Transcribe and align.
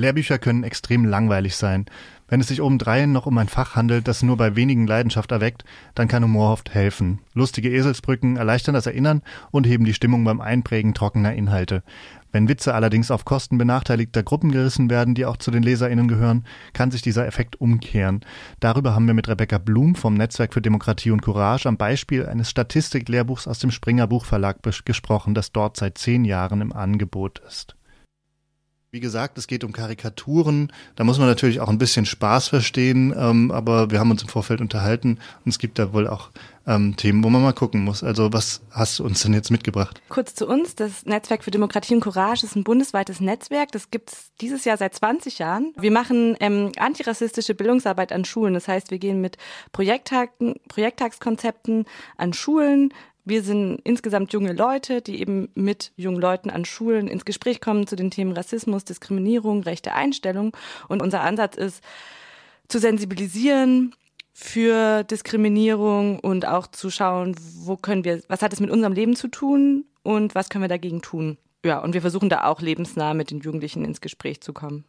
Lehrbücher 0.00 0.38
können 0.38 0.64
extrem 0.64 1.04
langweilig 1.04 1.56
sein. 1.56 1.86
Wenn 2.30 2.40
es 2.40 2.46
sich 2.46 2.62
obendrein 2.62 3.10
noch 3.10 3.26
um 3.26 3.36
ein 3.38 3.48
Fach 3.48 3.74
handelt, 3.74 4.06
das 4.06 4.22
nur 4.22 4.36
bei 4.36 4.54
wenigen 4.54 4.86
Leidenschaft 4.86 5.32
erweckt, 5.32 5.64
dann 5.96 6.06
kann 6.06 6.22
Humor 6.22 6.52
oft 6.52 6.72
helfen. 6.72 7.18
Lustige 7.34 7.70
Eselsbrücken 7.70 8.36
erleichtern 8.36 8.74
das 8.74 8.86
Erinnern 8.86 9.22
und 9.50 9.66
heben 9.66 9.84
die 9.84 9.94
Stimmung 9.94 10.22
beim 10.22 10.40
Einprägen 10.40 10.94
trockener 10.94 11.34
Inhalte. 11.34 11.82
Wenn 12.30 12.48
Witze 12.48 12.72
allerdings 12.72 13.10
auf 13.10 13.24
Kosten 13.24 13.58
benachteiligter 13.58 14.22
Gruppen 14.22 14.52
gerissen 14.52 14.88
werden, 14.90 15.16
die 15.16 15.26
auch 15.26 15.36
zu 15.36 15.50
den 15.50 15.64
LeserInnen 15.64 16.06
gehören, 16.06 16.44
kann 16.72 16.92
sich 16.92 17.02
dieser 17.02 17.26
Effekt 17.26 17.60
umkehren. 17.60 18.20
Darüber 18.60 18.94
haben 18.94 19.08
wir 19.08 19.14
mit 19.14 19.28
Rebecca 19.28 19.58
Blum 19.58 19.96
vom 19.96 20.14
Netzwerk 20.14 20.54
für 20.54 20.62
Demokratie 20.62 21.10
und 21.10 21.22
Courage 21.22 21.68
am 21.68 21.76
Beispiel 21.76 22.26
eines 22.26 22.48
Statistiklehrbuchs 22.48 23.48
aus 23.48 23.58
dem 23.58 23.72
Springer 23.72 24.06
Buchverlag 24.06 24.58
gesprochen, 24.84 25.34
das 25.34 25.50
dort 25.50 25.76
seit 25.76 25.98
zehn 25.98 26.24
Jahren 26.24 26.60
im 26.60 26.72
Angebot 26.72 27.40
ist. 27.40 27.74
Wie 28.92 28.98
gesagt, 28.98 29.38
es 29.38 29.46
geht 29.46 29.62
um 29.62 29.70
Karikaturen. 29.70 30.72
Da 30.96 31.04
muss 31.04 31.18
man 31.18 31.28
natürlich 31.28 31.60
auch 31.60 31.68
ein 31.68 31.78
bisschen 31.78 32.06
Spaß 32.06 32.48
verstehen, 32.48 33.14
ähm, 33.16 33.52
aber 33.52 33.92
wir 33.92 34.00
haben 34.00 34.10
uns 34.10 34.22
im 34.22 34.28
Vorfeld 34.28 34.60
unterhalten 34.60 35.20
und 35.44 35.50
es 35.50 35.60
gibt 35.60 35.78
da 35.78 35.92
wohl 35.92 36.08
auch 36.08 36.30
ähm, 36.66 36.96
Themen, 36.96 37.22
wo 37.22 37.30
man 37.30 37.40
mal 37.40 37.52
gucken 37.52 37.84
muss. 37.84 38.02
Also 38.02 38.32
was 38.32 38.62
hast 38.72 38.98
du 38.98 39.04
uns 39.04 39.22
denn 39.22 39.32
jetzt 39.32 39.52
mitgebracht? 39.52 40.02
Kurz 40.08 40.34
zu 40.34 40.44
uns. 40.44 40.74
Das 40.74 41.06
Netzwerk 41.06 41.44
für 41.44 41.52
Demokratie 41.52 41.94
und 41.94 42.00
Courage 42.00 42.44
ist 42.44 42.56
ein 42.56 42.64
bundesweites 42.64 43.20
Netzwerk. 43.20 43.70
Das 43.70 43.92
gibt 43.92 44.12
es 44.12 44.32
dieses 44.40 44.64
Jahr 44.64 44.76
seit 44.76 44.92
20 44.92 45.38
Jahren. 45.38 45.72
Wir 45.78 45.92
machen 45.92 46.36
ähm, 46.40 46.72
antirassistische 46.76 47.54
Bildungsarbeit 47.54 48.10
an 48.10 48.24
Schulen. 48.24 48.54
Das 48.54 48.66
heißt, 48.66 48.90
wir 48.90 48.98
gehen 48.98 49.20
mit 49.20 49.38
Projekttagen, 49.70 50.56
Projekttagskonzepten 50.66 51.84
an 52.16 52.32
Schulen, 52.32 52.92
wir 53.24 53.42
sind 53.42 53.80
insgesamt 53.84 54.32
junge 54.32 54.52
Leute, 54.52 55.02
die 55.02 55.20
eben 55.20 55.48
mit 55.54 55.92
jungen 55.96 56.20
Leuten 56.20 56.50
an 56.50 56.64
Schulen 56.64 57.08
ins 57.08 57.24
Gespräch 57.24 57.60
kommen 57.60 57.86
zu 57.86 57.96
den 57.96 58.10
Themen 58.10 58.32
Rassismus, 58.32 58.84
Diskriminierung, 58.84 59.62
rechte 59.62 59.94
Einstellung. 59.94 60.56
Und 60.88 61.02
unser 61.02 61.22
Ansatz 61.22 61.56
ist, 61.56 61.82
zu 62.68 62.78
sensibilisieren 62.78 63.94
für 64.32 65.04
Diskriminierung 65.04 66.18
und 66.20 66.46
auch 66.46 66.66
zu 66.66 66.90
schauen, 66.90 67.34
wo 67.64 67.76
können 67.76 68.04
wir, 68.04 68.22
was 68.28 68.42
hat 68.42 68.52
es 68.52 68.60
mit 68.60 68.70
unserem 68.70 68.92
Leben 68.92 69.16
zu 69.16 69.28
tun 69.28 69.84
und 70.02 70.34
was 70.34 70.48
können 70.48 70.64
wir 70.64 70.68
dagegen 70.68 71.02
tun. 71.02 71.36
Ja, 71.64 71.80
und 71.80 71.92
wir 71.92 72.00
versuchen 72.00 72.30
da 72.30 72.44
auch 72.44 72.60
lebensnah 72.60 73.12
mit 73.12 73.30
den 73.30 73.40
Jugendlichen 73.40 73.84
ins 73.84 74.00
Gespräch 74.00 74.40
zu 74.40 74.52
kommen. 74.52 74.84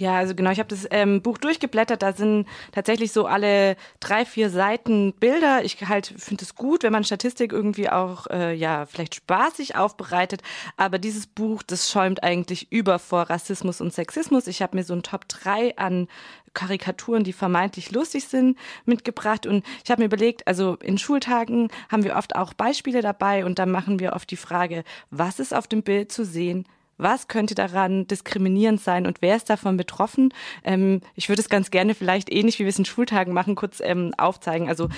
Ja, 0.00 0.16
also 0.16 0.34
genau, 0.34 0.50
ich 0.50 0.58
habe 0.58 0.68
das 0.68 0.86
ähm, 0.90 1.20
Buch 1.20 1.36
durchgeblättert, 1.36 2.00
da 2.02 2.14
sind 2.14 2.46
tatsächlich 2.72 3.12
so 3.12 3.26
alle 3.26 3.76
drei, 4.00 4.24
vier 4.24 4.48
Seiten 4.48 5.12
Bilder. 5.12 5.62
Ich 5.62 5.76
halt 5.86 6.14
finde 6.16 6.42
es 6.42 6.54
gut, 6.54 6.82
wenn 6.82 6.92
man 6.92 7.04
Statistik 7.04 7.52
irgendwie 7.52 7.90
auch 7.90 8.26
äh, 8.28 8.54
ja 8.54 8.86
vielleicht 8.86 9.16
spaßig 9.16 9.76
aufbereitet, 9.76 10.40
aber 10.78 10.98
dieses 10.98 11.26
Buch, 11.26 11.62
das 11.62 11.90
schäumt 11.90 12.22
eigentlich 12.22 12.72
über 12.72 12.98
vor 12.98 13.24
Rassismus 13.28 13.82
und 13.82 13.92
Sexismus. 13.92 14.46
Ich 14.46 14.62
habe 14.62 14.74
mir 14.74 14.84
so 14.84 14.94
ein 14.94 15.02
Top 15.02 15.28
3 15.28 15.76
an 15.76 16.08
Karikaturen, 16.54 17.22
die 17.22 17.34
vermeintlich 17.34 17.92
lustig 17.92 18.26
sind, 18.26 18.58
mitgebracht. 18.86 19.46
Und 19.46 19.64
ich 19.84 19.90
habe 19.90 20.00
mir 20.00 20.06
überlegt, 20.06 20.46
also 20.46 20.76
in 20.76 20.96
Schultagen 20.96 21.68
haben 21.90 22.04
wir 22.04 22.16
oft 22.16 22.36
auch 22.36 22.54
Beispiele 22.54 23.02
dabei 23.02 23.44
und 23.44 23.58
da 23.58 23.66
machen 23.66 24.00
wir 24.00 24.14
oft 24.14 24.30
die 24.30 24.36
Frage, 24.36 24.84
was 25.10 25.40
ist 25.40 25.54
auf 25.54 25.68
dem 25.68 25.82
Bild 25.82 26.10
zu 26.10 26.24
sehen? 26.24 26.66
Was 27.02 27.28
könnte 27.28 27.54
daran 27.54 28.06
diskriminierend 28.06 28.80
sein 28.80 29.06
und 29.06 29.22
wer 29.22 29.36
ist 29.36 29.48
davon 29.48 29.78
betroffen? 29.78 30.34
Ähm, 30.64 31.00
ich 31.14 31.30
würde 31.30 31.40
es 31.40 31.48
ganz 31.48 31.70
gerne 31.70 31.94
vielleicht 31.94 32.30
ähnlich 32.30 32.58
wie 32.58 32.64
wir 32.64 32.68
es 32.68 32.78
in 32.78 32.84
Schultagen 32.84 33.32
machen, 33.32 33.54
kurz 33.54 33.80
ähm, 33.80 34.12
aufzeigen. 34.18 34.68
Also 34.68 34.88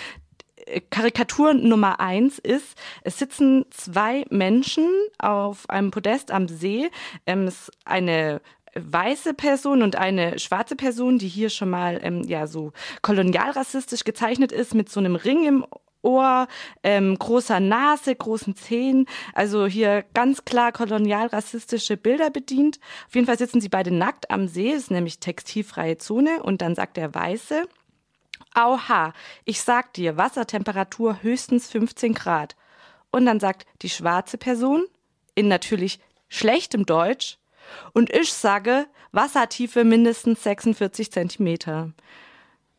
äh, 0.67 0.81
Karikatur 0.81 1.55
Nummer 1.55 2.01
eins 2.01 2.41
ist, 2.41 2.77
es 3.05 3.19
sitzen 3.19 3.67
zwei 3.71 4.25
Menschen 4.31 4.89
auf 5.19 5.71
einem 5.71 5.93
Podest 5.93 6.33
am 6.33 6.49
See. 6.49 6.91
Ähm, 7.27 7.47
es 7.47 7.69
ist 7.69 7.73
eine 7.85 8.41
weiße 8.75 9.35
Person 9.35 9.83
und 9.83 9.97
eine 9.97 10.39
schwarze 10.39 10.77
Person, 10.77 11.19
die 11.19 11.29
hier 11.29 11.51
schon 11.51 11.71
mal 11.71 12.01
ähm, 12.03 12.23
ja 12.25 12.47
so 12.47 12.73
kolonialrassistisch 13.03 14.05
gezeichnet 14.05 14.51
ist 14.51 14.75
mit 14.75 14.89
so 14.89 14.99
einem 14.99 15.15
Ring 15.15 15.47
im 15.47 15.67
Ohr, 16.03 16.49
ähm, 16.83 17.19
großer 17.19 17.61
Nase, 17.61 18.15
großen 18.15 18.57
Zähnen. 18.57 19.07
Also 19.35 19.67
hier 19.67 20.05
ganz 20.15 20.45
klar 20.45 20.73
kolonialrassistische 20.73 21.97
Bilder 21.97 22.31
bedient. 22.31 22.79
Auf 23.09 23.15
jeden 23.15 23.27
Fall 23.27 23.39
sitzen 23.39 23.61
sie 23.61 23.69
beide 23.69 23.93
nackt 23.93 24.31
am 24.31 24.49
See, 24.49 24.71
ist 24.71 24.91
nämlich 24.91 25.21
textilfreie 25.21 25.99
Zone. 25.99 26.43
Und 26.43 26.63
dann 26.63 26.75
sagt 26.75 26.97
der 26.97 27.15
Weiße, 27.15 27.67
Auha, 28.55 29.13
ich 29.45 29.63
sag 29.63 29.95
dir, 29.95 30.17
Wassertemperatur 30.17 31.23
höchstens 31.23 31.71
15 31.71 32.15
Grad. 32.15 32.57
Und 33.11 33.27
dann 33.27 33.41
sagt 33.41 33.67
die 33.83 33.91
schwarze 33.91 34.39
Person 34.39 34.85
in 35.35 35.49
natürlich 35.49 36.01
schlechtem 36.29 36.85
Deutsch, 36.85 37.39
und 37.93 38.11
ich 38.11 38.33
sage 38.33 38.87
Wassertiefe 39.13 39.85
mindestens 39.85 40.43
46 40.43 41.13
Zentimeter. 41.13 41.93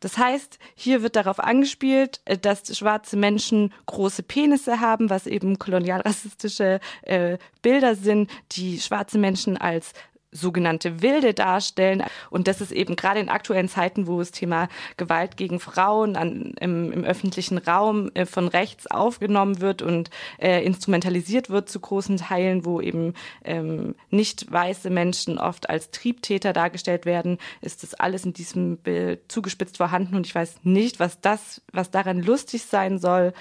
Das 0.04 0.18
heißt, 0.18 0.58
hier 0.74 1.00
wird 1.00 1.16
darauf 1.16 1.40
angespielt, 1.40 2.20
äh, 2.26 2.36
dass 2.36 2.76
schwarze 2.76 3.16
Menschen 3.16 3.72
große 3.86 4.22
Penisse 4.22 4.80
haben, 4.80 5.08
was 5.08 5.26
eben 5.26 5.58
kolonialrassistische 5.58 6.78
äh, 7.04 7.38
Bilder 7.62 7.94
sind, 7.94 8.30
die 8.52 8.78
schwarze 8.80 9.16
Menschen 9.16 9.56
als 9.56 9.94
sogenannte 10.34 11.00
Wilde 11.00 11.32
darstellen. 11.32 12.02
Und 12.28 12.48
das 12.48 12.60
ist 12.60 12.72
eben 12.72 12.96
gerade 12.96 13.20
in 13.20 13.28
aktuellen 13.28 13.68
Zeiten, 13.68 14.06
wo 14.06 14.18
das 14.18 14.32
Thema 14.32 14.68
Gewalt 14.96 15.36
gegen 15.36 15.60
Frauen 15.60 16.16
an, 16.16 16.54
im, 16.60 16.92
im, 16.92 17.04
öffentlichen 17.04 17.58
Raum 17.58 18.10
äh, 18.14 18.26
von 18.26 18.48
rechts 18.48 18.86
aufgenommen 18.86 19.60
wird 19.60 19.80
und 19.80 20.10
äh, 20.38 20.64
instrumentalisiert 20.64 21.48
wird 21.48 21.68
zu 21.68 21.80
großen 21.80 22.18
Teilen, 22.18 22.64
wo 22.64 22.80
eben 22.80 23.14
ähm, 23.44 23.94
nicht 24.10 24.50
weiße 24.50 24.90
Menschen 24.90 25.38
oft 25.38 25.70
als 25.70 25.90
Triebtäter 25.90 26.52
dargestellt 26.52 27.06
werden, 27.06 27.38
ist 27.60 27.82
das 27.82 27.94
alles 27.94 28.24
in 28.24 28.32
diesem 28.32 28.76
Bild 28.78 29.20
zugespitzt 29.28 29.76
vorhanden. 29.76 30.16
Und 30.16 30.26
ich 30.26 30.34
weiß 30.34 30.56
nicht, 30.64 30.98
was 30.98 31.20
das, 31.20 31.62
was 31.72 31.90
daran 31.90 32.20
lustig 32.20 32.64
sein 32.64 32.98
soll. 32.98 33.32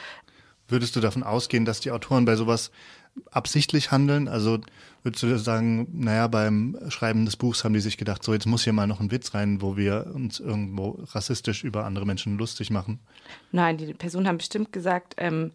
Würdest 0.67 0.95
du 0.95 0.99
davon 1.01 1.23
ausgehen, 1.23 1.65
dass 1.65 1.79
die 1.79 1.91
Autoren 1.91 2.25
bei 2.25 2.35
sowas 2.35 2.71
absichtlich 3.31 3.91
handeln? 3.91 4.27
Also 4.27 4.59
würdest 5.03 5.23
du 5.23 5.37
sagen, 5.37 5.87
naja, 5.91 6.27
beim 6.27 6.77
Schreiben 6.89 7.25
des 7.25 7.37
Buchs 7.37 7.63
haben 7.63 7.73
die 7.73 7.79
sich 7.79 7.97
gedacht, 7.97 8.23
so 8.23 8.33
jetzt 8.33 8.45
muss 8.45 8.63
hier 8.63 8.73
mal 8.73 8.87
noch 8.87 8.99
ein 8.99 9.11
Witz 9.11 9.33
rein, 9.33 9.61
wo 9.61 9.77
wir 9.77 10.11
uns 10.13 10.39
irgendwo 10.39 11.03
rassistisch 11.11 11.63
über 11.63 11.85
andere 11.85 12.05
Menschen 12.05 12.37
lustig 12.37 12.69
machen? 12.69 12.99
Nein, 13.51 13.77
die 13.77 13.93
Personen 13.93 14.27
haben 14.27 14.37
bestimmt 14.37 14.71
gesagt, 14.71 15.15
ähm, 15.17 15.51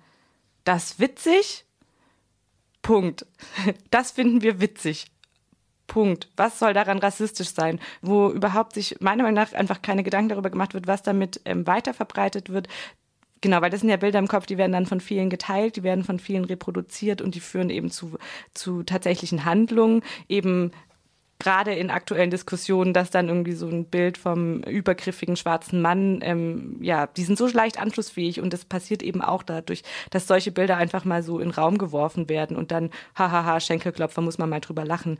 das 0.65 0.99
witzig, 0.99 1.65
Punkt. 2.83 3.27
Das 3.91 4.13
finden 4.13 4.43
wir 4.43 4.61
witzig. 4.61 5.11
Punkt. 5.87 6.29
Was 6.37 6.59
soll 6.59 6.75
daran 6.75 6.99
rassistisch 6.99 7.49
sein? 7.49 7.81
Wo 8.03 8.31
überhaupt 8.31 8.75
sich 8.75 8.97
meiner 9.01 9.23
Meinung 9.23 9.43
nach 9.43 9.53
einfach 9.55 9.83
keine 9.83 10.03
Gedanken 10.03 10.29
darüber 10.29 10.51
gemacht 10.51 10.75
wird, 10.75 10.87
was 10.87 11.03
damit 11.03 11.41
ähm, 11.47 11.67
weiterverbreitet 11.67 12.51
wird, 12.51 12.69
Genau, 13.41 13.61
weil 13.61 13.71
das 13.71 13.81
sind 13.81 13.89
ja 13.91 13.97
Bilder 13.97 14.19
im 14.19 14.29
Kopf, 14.29 14.47
die 14.47 14.59
werden 14.59 14.73
dann 14.73 14.87
von 14.87 15.01
vielen 15.01 15.31
geteilt, 15.31 15.77
die 15.77 15.83
werden 15.83 16.03
von 16.03 16.19
vielen 16.19 16.45
reproduziert 16.45 17.23
und 17.23 17.35
die 17.35 17.41
führen 17.41 17.71
eben 17.71 17.91
zu, 17.91 18.19
zu 18.53 18.83
tatsächlichen 18.83 19.45
Handlungen, 19.45 20.03
eben 20.29 20.73
gerade 21.39 21.73
in 21.73 21.91
aktuellen 21.91 22.31
Diskussionen, 22.31 22.93
dass 22.93 23.11
dann 23.11 23.29
irgendwie 23.29 23.53
so 23.53 23.69
ein 23.69 23.85
Bild 23.85 24.19
vom 24.19 24.63
übergriffigen 24.65 25.37
schwarzen 25.37 25.81
Mann, 25.81 26.19
ähm, 26.23 26.79
ja, 26.81 27.07
die 27.07 27.23
sind 27.23 27.39
so 27.39 27.47
leicht 27.47 27.81
anschlussfähig 27.81 28.41
und 28.41 28.53
das 28.53 28.65
passiert 28.65 29.03
eben 29.03 29.23
auch 29.23 29.45
dadurch, 29.45 29.83
dass 30.11 30.27
solche 30.27 30.51
Bilder 30.51 30.77
einfach 30.77 31.05
mal 31.05 31.23
so 31.23 31.39
in 31.39 31.51
Raum 31.51 31.79
geworfen 31.79 32.29
werden 32.29 32.57
und 32.57 32.73
dann, 32.73 32.91
hahaha, 33.15 33.61
Schenkelklopfer, 33.61 34.21
muss 34.21 34.39
man 34.39 34.51
mal 34.51 34.61
drüber 34.61 34.85
lachen. 34.85 35.19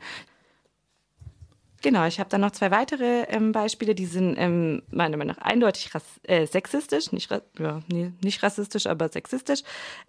Genau, 1.81 2.05
ich 2.05 2.19
habe 2.19 2.29
dann 2.29 2.41
noch 2.41 2.51
zwei 2.51 2.71
weitere 2.71 3.23
ähm, 3.29 3.53
Beispiele, 3.53 3.95
die 3.95 4.05
sind 4.05 4.35
ähm, 4.37 4.81
meiner 4.91 5.15
Meinung 5.15 5.37
nach 5.37 5.43
eindeutig 5.45 5.89
äh, 6.23 6.45
sexistisch, 6.45 7.13
nicht, 7.13 7.31
ja, 7.57 7.79
nee, 7.87 8.11
nicht 8.21 8.43
rassistisch, 8.43 8.85
aber 8.85 9.07
sexistisch. 9.07 9.61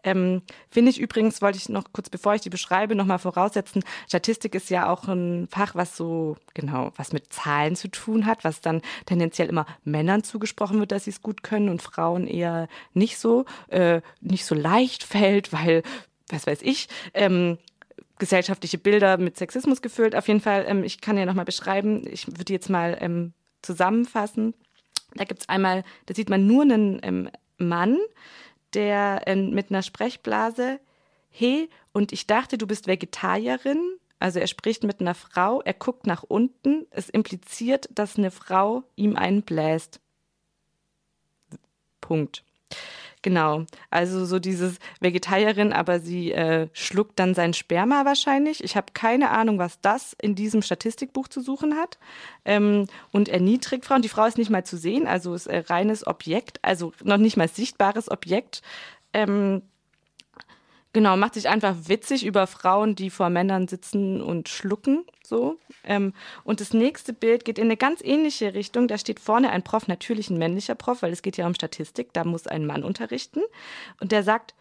Ähm, 0.02 0.42
Finde 0.70 0.90
ich 0.90 1.00
übrigens, 1.00 1.40
wollte 1.42 1.58
ich 1.58 1.68
noch 1.68 1.84
kurz, 1.92 2.10
bevor 2.10 2.34
ich 2.34 2.40
die 2.40 2.50
beschreibe, 2.50 2.96
nochmal 2.96 3.20
voraussetzen, 3.20 3.84
Statistik 4.08 4.56
ist 4.56 4.68
ja 4.70 4.90
auch 4.90 5.06
ein 5.06 5.46
Fach, 5.48 5.76
was 5.76 5.96
so, 5.96 6.36
genau, 6.54 6.92
was 6.96 7.12
mit 7.12 7.32
Zahlen 7.32 7.76
zu 7.76 7.88
tun 7.88 8.26
hat, 8.26 8.42
was 8.42 8.60
dann 8.60 8.82
tendenziell 9.06 9.48
immer 9.48 9.66
Männern 9.84 10.24
zugesprochen 10.24 10.80
wird, 10.80 10.90
dass 10.90 11.04
sie 11.04 11.10
es 11.10 11.22
gut 11.22 11.44
können 11.44 11.68
und 11.68 11.82
Frauen 11.82 12.26
eher 12.26 12.68
nicht 12.94 13.18
so, 13.18 13.44
äh, 13.68 14.00
nicht 14.20 14.44
so 14.44 14.56
leicht 14.56 15.04
fällt, 15.04 15.52
weil 15.52 15.84
was 16.32 16.46
weiß 16.46 16.62
ich, 16.62 16.88
ähm, 17.14 17.58
gesellschaftliche 18.20 18.78
Bilder 18.78 19.18
mit 19.18 19.36
Sexismus 19.36 19.82
gefüllt. 19.82 20.14
Auf 20.14 20.28
jeden 20.28 20.40
Fall, 20.40 20.64
ähm, 20.68 20.84
ich 20.84 21.00
kann 21.00 21.18
ja 21.18 21.26
nochmal 21.26 21.44
beschreiben, 21.44 22.06
ich 22.06 22.28
würde 22.28 22.52
jetzt 22.52 22.70
mal 22.70 22.96
ähm, 23.00 23.32
zusammenfassen. 23.62 24.54
Da 25.14 25.24
gibt 25.24 25.40
es 25.40 25.48
einmal, 25.48 25.82
da 26.06 26.14
sieht 26.14 26.30
man 26.30 26.46
nur 26.46 26.62
einen 26.62 27.00
ähm, 27.02 27.30
Mann, 27.58 27.98
der 28.74 29.22
ähm, 29.26 29.50
mit 29.50 29.70
einer 29.70 29.82
Sprechblase, 29.82 30.78
hey, 31.30 31.68
und 31.92 32.12
ich 32.12 32.28
dachte, 32.28 32.56
du 32.58 32.68
bist 32.68 32.86
Vegetarierin. 32.86 33.96
Also 34.20 34.38
er 34.38 34.46
spricht 34.46 34.84
mit 34.84 35.00
einer 35.00 35.14
Frau, 35.14 35.62
er 35.62 35.72
guckt 35.72 36.06
nach 36.06 36.22
unten, 36.22 36.86
es 36.90 37.08
impliziert, 37.08 37.88
dass 37.92 38.18
eine 38.18 38.30
Frau 38.30 38.84
ihm 38.94 39.16
einen 39.16 39.42
bläst. 39.42 39.98
Punkt. 42.00 42.44
Genau, 43.22 43.66
also 43.90 44.24
so 44.24 44.38
dieses 44.38 44.78
Vegetarierin, 45.00 45.74
aber 45.74 46.00
sie 46.00 46.32
äh, 46.32 46.68
schluckt 46.72 47.18
dann 47.18 47.34
sein 47.34 47.52
Sperma 47.52 48.06
wahrscheinlich. 48.06 48.64
Ich 48.64 48.76
habe 48.76 48.92
keine 48.94 49.30
Ahnung, 49.30 49.58
was 49.58 49.78
das 49.82 50.16
in 50.22 50.34
diesem 50.34 50.62
Statistikbuch 50.62 51.28
zu 51.28 51.42
suchen 51.42 51.76
hat. 51.76 51.98
Ähm, 52.46 52.86
und 53.12 53.28
erniedrigt 53.28 53.84
Frauen. 53.84 54.00
Die 54.00 54.08
Frau 54.08 54.24
ist 54.24 54.38
nicht 54.38 54.50
mal 54.50 54.64
zu 54.64 54.78
sehen, 54.78 55.06
also 55.06 55.34
ist 55.34 55.50
ein 55.50 55.60
reines 55.62 56.06
Objekt, 56.06 56.60
also 56.62 56.92
noch 57.04 57.18
nicht 57.18 57.36
mal 57.36 57.48
sichtbares 57.48 58.10
Objekt. 58.10 58.62
Ähm, 59.12 59.62
Genau, 60.92 61.16
macht 61.16 61.34
sich 61.34 61.48
einfach 61.48 61.76
witzig 61.86 62.26
über 62.26 62.48
Frauen, 62.48 62.96
die 62.96 63.10
vor 63.10 63.30
Männern 63.30 63.68
sitzen 63.68 64.20
und 64.20 64.48
schlucken, 64.48 65.04
so. 65.22 65.56
Ähm, 65.84 66.12
und 66.42 66.60
das 66.60 66.74
nächste 66.74 67.12
Bild 67.12 67.44
geht 67.44 67.58
in 67.58 67.66
eine 67.66 67.76
ganz 67.76 68.00
ähnliche 68.02 68.54
Richtung. 68.54 68.88
Da 68.88 68.98
steht 68.98 69.20
vorne 69.20 69.50
ein 69.50 69.62
Prof, 69.62 69.86
natürlich 69.86 70.30
ein 70.30 70.38
männlicher 70.38 70.74
Prof, 70.74 71.02
weil 71.02 71.12
es 71.12 71.22
geht 71.22 71.36
ja 71.36 71.46
um 71.46 71.54
Statistik, 71.54 72.12
da 72.12 72.24
muss 72.24 72.48
ein 72.48 72.66
Mann 72.66 72.82
unterrichten. 72.82 73.40
Und 74.00 74.10
der 74.10 74.24
sagt, 74.24 74.54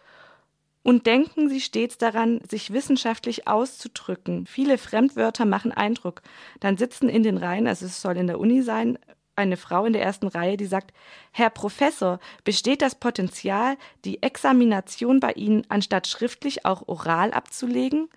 und 0.83 1.07
denken 1.07 1.49
Sie 1.49 1.61
stets 1.61 1.97
daran, 1.97 2.41
sich 2.47 2.71
wissenschaftlich 2.71 3.47
auszudrücken. 3.47 4.45
Viele 4.45 4.77
Fremdwörter 4.77 5.45
machen 5.45 5.71
Eindruck. 5.71 6.21
Dann 6.59 6.77
sitzen 6.77 7.09
in 7.09 7.23
den 7.23 7.37
Reihen, 7.37 7.67
also 7.67 7.85
es 7.85 8.01
soll 8.01 8.17
in 8.17 8.27
der 8.27 8.39
Uni 8.39 8.61
sein, 8.61 8.97
eine 9.39 9.57
Frau 9.57 9.85
in 9.85 9.93
der 9.93 10.03
ersten 10.03 10.27
Reihe, 10.27 10.57
die 10.57 10.65
sagt, 10.65 10.93
Herr 11.31 11.49
Professor, 11.49 12.19
besteht 12.43 12.81
das 12.81 12.95
Potenzial, 12.95 13.77
die 14.05 14.21
Examination 14.21 15.19
bei 15.19 15.31
Ihnen 15.31 15.63
anstatt 15.69 16.07
schriftlich 16.07 16.65
auch 16.65 16.87
oral 16.87 17.31
abzulegen? 17.31 18.09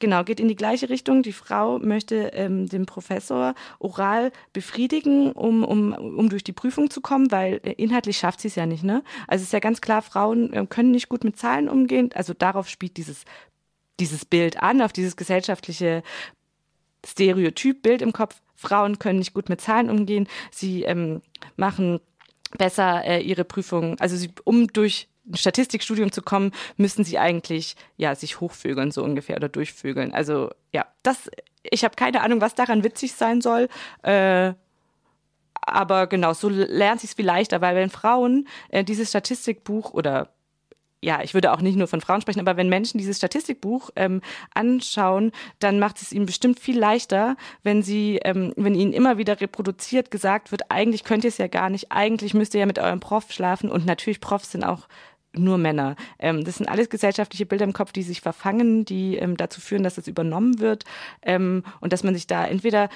Genau, 0.00 0.24
geht 0.24 0.40
in 0.40 0.48
die 0.48 0.56
gleiche 0.56 0.90
Richtung. 0.90 1.22
Die 1.22 1.32
Frau 1.32 1.78
möchte 1.78 2.32
ähm, 2.34 2.68
den 2.68 2.84
Professor 2.84 3.54
oral 3.78 4.32
befriedigen, 4.52 5.32
um, 5.32 5.64
um, 5.64 5.92
um 5.92 6.28
durch 6.28 6.44
die 6.44 6.52
Prüfung 6.52 6.90
zu 6.90 7.00
kommen, 7.00 7.30
weil 7.30 7.60
äh, 7.62 7.72
inhaltlich 7.72 8.18
schafft 8.18 8.40
sie 8.40 8.48
es 8.48 8.56
ja 8.56 8.66
nicht. 8.66 8.82
Ne? 8.82 9.02
Also 9.28 9.42
es 9.42 9.48
ist 9.48 9.52
ja 9.52 9.60
ganz 9.60 9.80
klar, 9.80 10.02
Frauen 10.02 10.52
äh, 10.52 10.66
können 10.68 10.90
nicht 10.90 11.08
gut 11.08 11.22
mit 11.24 11.38
Zahlen 11.38 11.68
umgehen. 11.68 12.10
Also 12.14 12.34
darauf 12.34 12.68
spielt 12.68 12.96
dieses, 12.96 13.24
dieses 14.00 14.24
Bild 14.24 14.62
an, 14.62 14.82
auf 14.82 14.92
dieses 14.92 15.16
gesellschaftliche 15.16 16.02
Stereotypbild 17.06 18.02
im 18.02 18.12
Kopf. 18.12 18.40
Frauen 18.54 18.98
können 18.98 19.18
nicht 19.18 19.34
gut 19.34 19.48
mit 19.48 19.60
Zahlen 19.60 19.90
umgehen. 19.90 20.28
Sie 20.50 20.82
ähm, 20.82 21.22
machen 21.56 22.00
besser 22.56 23.04
äh, 23.04 23.20
ihre 23.20 23.44
Prüfungen, 23.44 23.98
also 24.00 24.16
sie, 24.16 24.30
um 24.44 24.68
durch 24.68 25.08
ein 25.26 25.36
Statistikstudium 25.36 26.12
zu 26.12 26.22
kommen, 26.22 26.52
müssen 26.76 27.02
sie 27.02 27.18
eigentlich 27.18 27.76
ja 27.96 28.14
sich 28.14 28.40
hochvögeln 28.40 28.90
so 28.90 29.02
ungefähr 29.02 29.36
oder 29.36 29.48
durchvögeln. 29.48 30.12
Also 30.12 30.50
ja, 30.72 30.86
das 31.02 31.30
ich 31.70 31.84
habe 31.84 31.96
keine 31.96 32.20
Ahnung, 32.20 32.40
was 32.40 32.54
daran 32.54 32.84
witzig 32.84 33.14
sein 33.14 33.40
soll. 33.40 33.68
Äh, 34.02 34.52
aber 35.66 36.06
genau, 36.06 36.34
so 36.34 36.48
lernt 36.50 37.00
sich 37.00 37.10
es 37.10 37.16
viel 37.16 37.24
leichter, 37.24 37.60
weil 37.62 37.74
wenn 37.74 37.88
Frauen 37.88 38.46
äh, 38.68 38.84
dieses 38.84 39.08
Statistikbuch 39.08 39.94
oder 39.94 40.33
ja, 41.04 41.22
ich 41.22 41.34
würde 41.34 41.52
auch 41.52 41.60
nicht 41.60 41.76
nur 41.76 41.86
von 41.86 42.00
Frauen 42.00 42.22
sprechen, 42.22 42.40
aber 42.40 42.56
wenn 42.56 42.68
Menschen 42.68 42.98
dieses 42.98 43.18
Statistikbuch 43.18 43.90
ähm, 43.94 44.22
anschauen, 44.54 45.32
dann 45.58 45.78
macht 45.78 46.00
es 46.00 46.12
ihnen 46.12 46.26
bestimmt 46.26 46.58
viel 46.58 46.78
leichter, 46.78 47.36
wenn 47.62 47.82
sie, 47.82 48.18
ähm, 48.24 48.52
wenn 48.56 48.74
ihnen 48.74 48.92
immer 48.92 49.18
wieder 49.18 49.40
reproduziert 49.40 50.10
gesagt 50.10 50.50
wird, 50.50 50.70
eigentlich 50.70 51.04
könnt 51.04 51.24
ihr 51.24 51.28
es 51.28 51.38
ja 51.38 51.46
gar 51.46 51.68
nicht, 51.68 51.92
eigentlich 51.92 52.32
müsst 52.32 52.54
ihr 52.54 52.60
ja 52.60 52.66
mit 52.66 52.78
eurem 52.78 53.00
Prof 53.00 53.30
schlafen 53.30 53.70
und 53.70 53.84
natürlich 53.84 54.20
Profs 54.20 54.52
sind 54.52 54.64
auch 54.64 54.88
nur 55.36 55.58
Männer. 55.58 55.96
Ähm, 56.18 56.44
das 56.44 56.56
sind 56.56 56.68
alles 56.68 56.88
gesellschaftliche 56.88 57.44
Bilder 57.44 57.64
im 57.64 57.72
Kopf, 57.72 57.92
die 57.92 58.02
sich 58.02 58.20
verfangen, 58.20 58.84
die 58.84 59.16
ähm, 59.16 59.36
dazu 59.36 59.60
führen, 59.60 59.82
dass 59.82 59.98
es 59.98 60.08
übernommen 60.08 60.60
wird 60.60 60.84
ähm, 61.22 61.64
und 61.80 61.92
dass 61.92 62.04
man 62.04 62.14
sich 62.14 62.26
da 62.26 62.46
entweder 62.46 62.88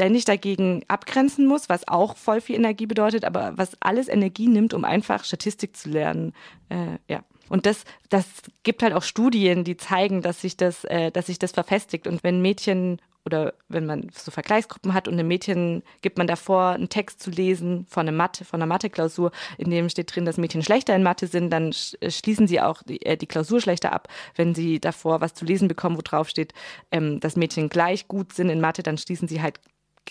ständig 0.00 0.24
dagegen 0.24 0.82
abgrenzen 0.88 1.46
muss, 1.46 1.68
was 1.68 1.86
auch 1.86 2.16
voll 2.16 2.40
viel 2.40 2.56
Energie 2.56 2.86
bedeutet, 2.86 3.26
aber 3.26 3.52
was 3.56 3.76
alles 3.80 4.08
Energie 4.08 4.48
nimmt, 4.48 4.72
um 4.72 4.86
einfach 4.86 5.24
Statistik 5.24 5.76
zu 5.76 5.90
lernen. 5.90 6.32
Äh, 6.70 6.96
ja. 7.06 7.22
Und 7.50 7.66
das, 7.66 7.84
das 8.08 8.24
gibt 8.62 8.82
halt 8.82 8.94
auch 8.94 9.02
Studien, 9.02 9.62
die 9.62 9.76
zeigen, 9.76 10.22
dass 10.22 10.40
sich 10.40 10.56
das, 10.56 10.84
äh, 10.84 11.10
dass 11.10 11.26
sich 11.26 11.38
das 11.38 11.52
verfestigt. 11.52 12.06
Und 12.06 12.24
wenn 12.24 12.40
Mädchen 12.40 13.02
oder 13.26 13.52
wenn 13.68 13.84
man 13.84 14.08
so 14.14 14.30
Vergleichsgruppen 14.30 14.94
hat 14.94 15.06
und 15.06 15.14
einem 15.14 15.28
Mädchen 15.28 15.82
gibt 16.00 16.16
man 16.16 16.26
davor 16.26 16.70
einen 16.70 16.88
Text 16.88 17.22
zu 17.22 17.30
lesen 17.30 17.84
von 17.86 18.08
einer 18.08 18.16
Mathe, 18.16 18.46
von 18.46 18.62
einer 18.62 18.72
Mathe-Klausur, 18.72 19.32
in 19.58 19.70
dem 19.70 19.90
steht 19.90 20.16
drin, 20.16 20.24
dass 20.24 20.38
Mädchen 20.38 20.62
schlechter 20.62 20.96
in 20.96 21.02
Mathe 21.02 21.26
sind, 21.26 21.50
dann 21.50 21.74
äh, 22.00 22.10
schließen 22.10 22.46
sie 22.46 22.62
auch 22.62 22.82
die, 22.84 23.04
äh, 23.04 23.18
die 23.18 23.26
Klausur 23.26 23.60
schlechter 23.60 23.92
ab. 23.92 24.08
Wenn 24.34 24.54
sie 24.54 24.80
davor 24.80 25.20
was 25.20 25.34
zu 25.34 25.44
lesen 25.44 25.68
bekommen, 25.68 25.98
wo 25.98 26.02
drauf 26.02 26.30
steht, 26.30 26.54
ähm, 26.90 27.20
dass 27.20 27.36
Mädchen 27.36 27.68
gleich 27.68 28.08
gut 28.08 28.32
sind 28.32 28.48
in 28.48 28.62
Mathe, 28.62 28.82
dann 28.82 28.96
schließen 28.96 29.28
sie 29.28 29.42
halt 29.42 29.60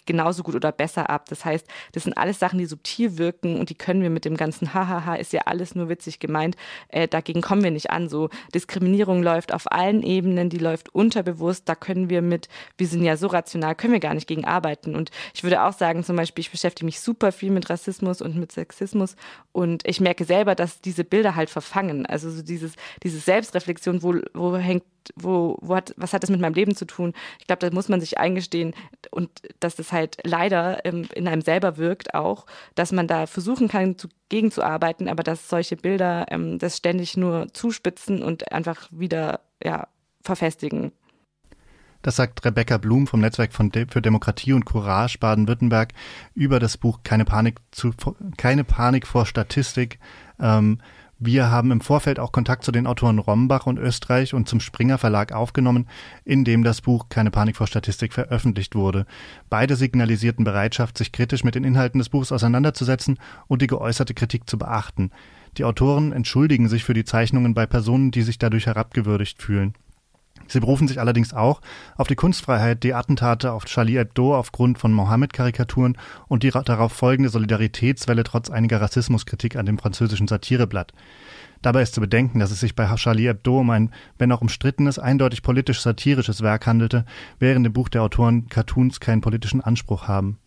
genauso 0.06 0.44
gut 0.44 0.56
oder 0.56 0.72
besser 0.72 1.10
ab. 1.10 1.26
Das 1.30 1.46
heißt, 1.46 1.68
das 1.92 2.04
sind 2.04 2.18
alles 2.18 2.40
Sachen, 2.40 2.60
die 2.60 2.66
subtil 2.66 3.18
wirken 3.18 3.60
und 3.60 3.70
die 3.70 3.76
können 3.76 4.02
wir 4.02 4.10
mit 4.10 4.26
dem 4.26 4.38
ganzen 4.38 4.74
Hahaha, 4.74 5.16
ist 5.16 5.34
ja 5.34 5.42
alles 5.46 5.76
nur 5.76 5.90
witzig 5.90 6.20
gemeint, 6.20 6.56
äh, 6.90 7.08
dagegen 7.08 7.42
kommen 7.42 7.64
wir 7.64 7.72
nicht 7.72 7.92
an. 7.92 8.10
So 8.10 8.30
Diskriminierung 8.54 9.24
läuft 9.24 9.54
auf 9.54 9.72
allen 9.72 10.04
Ebenen, 10.04 10.50
die 10.50 10.58
läuft 10.58 10.94
unterbewusst, 10.94 11.70
da 11.70 11.76
können 11.76 12.10
wir 12.10 12.22
mit, 12.22 12.48
wir 12.78 12.88
sind 12.88 13.04
ja 13.04 13.18
so 13.18 13.28
rational, 13.28 13.76
können 13.76 13.94
wir 13.94 14.00
gar 14.00 14.14
nicht 14.14 14.28
gegen 14.28 14.46
arbeiten. 14.46 14.96
Und 14.96 15.12
ich 15.34 15.44
würde 15.44 15.64
auch 15.64 15.74
sagen, 15.74 16.04
zum 16.04 16.16
Beispiel, 16.16 16.42
ich 16.42 16.52
beschäftige 16.52 16.86
mich 16.86 17.00
super 17.00 17.32
viel 17.32 17.52
mit 17.52 17.70
Rassismus 17.70 18.22
und 18.22 18.36
mit 18.36 18.52
Sexismus 18.52 19.16
und 19.52 19.88
ich 19.88 20.00
merke 20.00 20.26
selber, 20.26 20.56
dass 20.56 20.82
diese 20.82 21.04
Bilder 21.04 21.36
halt 21.36 21.50
verfangen. 21.50 22.06
Also 22.06 22.32
so 22.32 22.42
dieses, 22.42 22.74
diese 23.04 23.20
Selbstreflexion, 23.20 24.02
wo, 24.04 24.16
wo 24.34 24.56
hängt 24.58 24.84
wo, 25.16 25.58
wo 25.62 25.76
hat, 25.76 25.94
was 25.98 26.14
hat 26.14 26.24
das 26.24 26.30
mit 26.30 26.40
meinem 26.40 26.54
Leben 26.54 26.76
zu 26.76 26.86
tun? 26.86 27.14
Ich 27.40 27.48
glaube, 27.48 27.68
da 27.68 27.74
muss 27.74 27.90
man 27.90 28.02
sich 28.02 28.18
eingestehen 28.18 28.74
und 29.12 29.30
dass 29.60 29.76
das 29.76 29.92
halt 29.92 30.18
leider 30.24 30.86
ähm, 30.86 31.08
in 31.14 31.28
einem 31.28 31.42
selber 31.42 31.78
wirkt 31.78 32.14
auch, 32.14 32.46
dass 32.76 32.92
man 32.92 33.08
da 33.08 33.28
versuchen 33.28 33.68
kann, 33.68 33.98
zu, 33.98 34.08
gegenzuarbeiten, 34.30 35.08
aber 35.08 35.24
dass 35.24 35.50
solche 35.50 35.76
Bilder 35.76 36.28
ähm, 36.30 36.60
das 36.60 36.78
ständig 36.78 37.18
nur 37.18 37.48
zuspitzen 37.54 38.22
und 38.24 38.52
einfach 38.52 38.88
wieder 38.92 39.42
ja, 39.64 39.88
verfestigen. 40.22 40.92
Das 42.02 42.16
sagt 42.16 42.46
Rebecca 42.46 42.78
Blum 42.78 43.08
vom 43.08 43.20
Netzwerk 43.20 43.52
für 43.54 44.02
Demokratie 44.02 44.54
und 44.54 44.66
Courage 44.66 45.18
Baden-Württemberg 45.20 45.94
über 46.34 46.60
das 46.60 46.78
Buch 46.78 47.00
Keine 47.04 47.26
Panik, 47.26 47.60
zu, 47.72 47.92
Keine 48.38 48.64
Panik 48.64 49.06
vor 49.06 49.26
Statistik. 49.26 50.00
Ähm, 50.40 50.80
wir 51.22 51.52
haben 51.52 51.72
im 51.72 51.82
Vorfeld 51.82 52.18
auch 52.18 52.32
Kontakt 52.32 52.64
zu 52.64 52.72
den 52.72 52.88
Autoren 52.88 53.20
Rombach 53.20 53.66
und 53.66 53.78
Österreich 53.78 54.34
und 54.34 54.48
zum 54.48 54.62
Springer 54.62 54.98
Verlag 54.98 55.34
aufgenommen, 55.34 55.86
in 56.24 56.46
dem 56.46 56.64
das 56.64 56.80
Buch 56.80 57.08
Keine 57.10 57.30
Panik 57.30 57.58
vor 57.58 57.68
Statistik 57.68 58.14
veröffentlicht 58.14 58.74
wurde. 58.74 59.06
Beide 59.50 59.76
signalisierten 59.76 60.46
Bereitschaft, 60.46 60.98
sich 60.98 61.12
kritisch 61.12 61.44
mit 61.44 61.56
den 61.56 61.66
Inhalten 61.66 62.00
des 62.00 62.08
Buchs 62.08 62.32
auseinanderzusetzen 62.32 63.20
und 63.48 63.62
die 63.62 63.68
geäußerte 63.68 64.14
Kritik 64.14 64.50
zu 64.50 64.58
beachten. 64.58 65.12
Die 65.58 65.66
Autoren 65.66 66.14
entschuldigen 66.14 66.70
sich 66.70 66.86
für 66.86 66.94
die 66.94 67.04
Zeichnungen 67.04 67.54
bei 67.54 67.66
Personen, 67.66 68.12
die 68.12 68.22
sich 68.22 68.38
dadurch 68.38 68.68
herabgewürdigt 68.68 69.42
fühlen. 69.42 69.74
Sie 70.48 70.60
berufen 70.60 70.88
sich 70.88 71.00
allerdings 71.00 71.34
auch 71.34 71.62
auf 71.96 72.08
die 72.08 72.16
Kunstfreiheit, 72.16 72.84
die 72.84 72.94
Attentate 72.94 73.52
auf 73.52 73.66
Charlie 73.66 73.98
Hebdo 73.98 74.36
aufgrund 74.36 74.80
von 74.80 74.92
Mohammed-Karikaturen 74.94 75.98
und 76.28 76.44
die 76.44 76.50
darauf 76.50 76.92
folgende 76.92 77.30
Solidaritätswelle 77.30 78.24
trotz 78.24 78.50
einiger 78.50 78.82
Rassismuskritik 78.82 79.56
an 79.56 79.66
dem 79.66 79.78
französischen 79.78 80.28
Satireblatt. 80.28 80.94
Dabei 81.62 81.82
ist 81.82 81.94
zu 81.94 82.02
bedenken, 82.02 82.40
dass 82.40 82.52
es 82.52 82.62
sich 82.62 82.76
bei 82.76 82.94
Charlie 82.96 83.28
Hebdo 83.28 83.60
um 83.60 83.70
ein, 83.70 83.92
wenn 84.18 84.32
auch 84.32 84.42
umstrittenes, 84.42 84.98
eindeutig 84.98 85.44
politisch-satirisches 85.44 86.42
Werk 86.42 86.66
handelte, 86.66 87.06
während 87.38 87.66
im 87.66 87.74
Buch 87.74 87.90
der 87.90 88.02
Autoren 88.02 88.48
Cartoons 88.48 89.00
keinen 89.00 89.22
politischen 89.22 89.62
Anspruch 89.62 90.08
haben. 90.08 90.40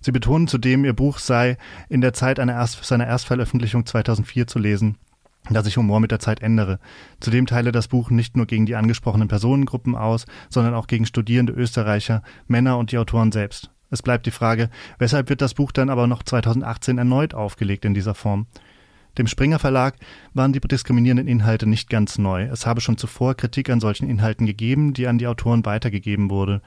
Sie 0.00 0.12
betonen 0.12 0.48
zudem, 0.48 0.84
ihr 0.84 0.94
Buch 0.94 1.18
sei 1.18 1.58
in 1.88 2.00
der 2.00 2.12
Zeit 2.12 2.38
Erst 2.38 2.84
seiner 2.84 3.06
Erstveröffentlichung 3.06 3.86
2004 3.86 4.46
zu 4.46 4.58
lesen 4.58 4.98
dass 5.50 5.64
sich 5.64 5.76
Humor 5.76 6.00
mit 6.00 6.10
der 6.10 6.20
Zeit 6.20 6.40
ändere. 6.40 6.78
Zudem 7.20 7.46
teile 7.46 7.72
das 7.72 7.88
Buch 7.88 8.10
nicht 8.10 8.36
nur 8.36 8.46
gegen 8.46 8.66
die 8.66 8.76
angesprochenen 8.76 9.28
Personengruppen 9.28 9.94
aus, 9.94 10.26
sondern 10.48 10.74
auch 10.74 10.86
gegen 10.86 11.06
studierende 11.06 11.52
Österreicher, 11.52 12.22
Männer 12.46 12.78
und 12.78 12.92
die 12.92 12.98
Autoren 12.98 13.32
selbst. 13.32 13.70
Es 13.90 14.02
bleibt 14.02 14.26
die 14.26 14.30
Frage, 14.30 14.70
weshalb 14.98 15.28
wird 15.28 15.42
das 15.42 15.54
Buch 15.54 15.70
dann 15.70 15.90
aber 15.90 16.06
noch 16.06 16.22
2018 16.22 16.98
erneut 16.98 17.34
aufgelegt 17.34 17.84
in 17.84 17.94
dieser 17.94 18.14
Form? 18.14 18.46
Dem 19.18 19.28
Springer 19.28 19.60
Verlag 19.60 19.94
waren 20.32 20.52
die 20.52 20.60
diskriminierenden 20.60 21.28
Inhalte 21.28 21.68
nicht 21.68 21.88
ganz 21.88 22.18
neu. 22.18 22.44
Es 22.44 22.66
habe 22.66 22.80
schon 22.80 22.96
zuvor 22.96 23.36
Kritik 23.36 23.70
an 23.70 23.78
solchen 23.78 24.10
Inhalten 24.10 24.46
gegeben, 24.46 24.92
die 24.92 25.06
an 25.06 25.18
die 25.18 25.28
Autoren 25.28 25.64
weitergegeben 25.64 26.30
wurde. 26.30 26.62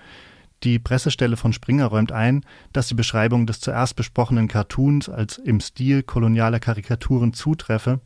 Die 0.64 0.80
Pressestelle 0.80 1.36
von 1.36 1.52
Springer 1.52 1.88
räumt 1.88 2.12
ein, 2.12 2.46
dass 2.72 2.88
die 2.88 2.96
Beschreibung 2.96 3.46
des 3.46 3.60
zuerst 3.60 3.96
besprochenen 3.96 4.48
Cartoons 4.48 5.10
als 5.10 5.38
im 5.38 5.60
Stil 5.60 6.04
kolonialer 6.04 6.60
Karikaturen 6.60 7.34
zutreffe 7.34 8.00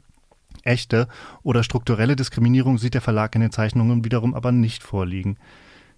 Echte 0.64 1.08
oder 1.44 1.64
strukturelle 1.64 2.16
Diskriminierung 2.16 2.78
sieht 2.78 2.94
der 2.94 3.02
Verlag 3.02 3.36
in 3.36 3.42
den 3.42 3.52
Zeichnungen 3.52 4.04
wiederum 4.06 4.34
aber 4.34 4.52
nicht 4.52 4.84
vorliegen. 4.84 5.38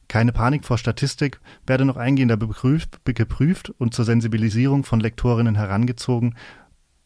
Keine 0.07 0.31
Panik 0.31 0.65
vor 0.65 0.77
Statistik 0.77 1.39
werde 1.65 1.85
noch 1.85 1.97
eingehender 1.97 2.37
geprüft 2.37 3.69
und 3.77 3.93
zur 3.93 4.05
Sensibilisierung 4.05 4.83
von 4.83 4.99
Lektorinnen 4.99 5.55
herangezogen, 5.55 6.35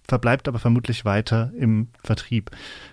verbleibt 0.07 0.47
aber 0.47 0.59
vermutlich 0.59 1.05
weiter 1.05 1.51
im 1.57 1.89
Vertrieb. 2.03 2.51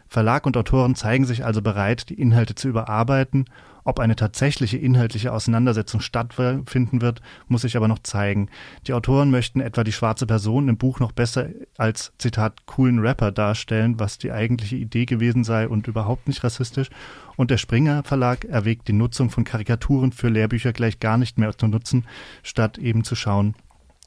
Verlag 0.09 0.47
und 0.47 0.57
Autoren 0.57 0.95
zeigen 0.95 1.25
sich 1.25 1.45
also 1.45 1.63
bereit, 1.63 2.09
die 2.09 2.21
Inhalte 2.21 2.55
zu 2.55 2.69
überarbeiten 2.69 3.47
Ob 3.87 4.01
eine 4.01 4.17
tatsächliche 4.17 4.79
inhaltliche 4.79 5.31
Auseinandersetzung 5.31 6.01
stattfinden 6.01 7.03
wird, 7.03 7.21
muss 7.49 7.63
sich 7.63 7.77
aber 7.77 7.87
noch 7.87 7.99
zeigen. 7.99 8.49
Die 8.87 8.95
Autoren 8.95 9.31
möchten 9.31 9.61
etwa 9.61 9.85
die 9.85 9.93
schwarze 9.93 10.27
Person 10.27 10.69
im 10.69 10.79
Buch 10.79 11.01
noch 11.01 11.13
besser 11.13 11.49
als, 11.77 12.13
Zitat, 12.19 12.65
coolen 12.65 12.99
Rapper 13.01 13.31
darstellen, 13.31 14.01
was 14.01 14.17
die 14.17 14.33
eigentliche 14.33 14.77
Idee 14.77 15.05
gewesen 15.05 15.45
sei 15.45 15.69
und 15.69 15.87
überhaupt 15.87 16.29
nicht 16.29 16.43
rassistisch. 16.45 16.89
Und 17.37 17.51
der 17.51 17.59
Springer 17.59 18.03
Verlag 18.05 18.47
erwägt 18.47 18.89
die 18.89 18.95
Nutzung 18.95 19.29
von 19.29 19.45
Karikaturen 19.45 20.13
für 20.13 20.29
Lehrbücher 20.29 20.73
gleich 20.73 20.99
gar 20.99 21.19
nicht 21.19 21.37
mehr 21.37 21.57
zu 21.57 21.67
nutzen, 21.67 22.07
statt 22.43 22.79
eben 22.79 23.05
zu 23.05 23.15
schauen, 23.15 23.55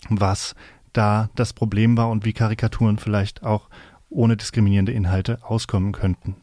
was 0.10 0.56
da 0.98 1.30
das 1.36 1.54
Problem 1.54 1.98
war 1.98 2.10
und 2.10 2.26
wie 2.26 2.34
Karikaturen 2.34 2.98
vielleicht 2.98 3.44
auch 3.44 3.70
ohne 4.10 4.38
diskriminierende 4.38 4.92
Inhalte 4.92 5.40
auskommen 5.44 5.92
könnten. 5.92 6.38